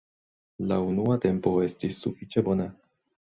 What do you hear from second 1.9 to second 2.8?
sufiĉe bona.